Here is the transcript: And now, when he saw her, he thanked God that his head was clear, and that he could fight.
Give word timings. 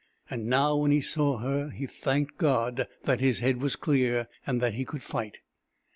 And 0.31 0.47
now, 0.47 0.77
when 0.77 0.89
he 0.89 0.99
saw 0.99 1.37
her, 1.37 1.69
he 1.69 1.85
thanked 1.85 2.39
God 2.39 2.87
that 3.03 3.19
his 3.19 3.37
head 3.41 3.61
was 3.61 3.75
clear, 3.75 4.27
and 4.47 4.59
that 4.59 4.73
he 4.73 4.83
could 4.83 5.03
fight. 5.03 5.37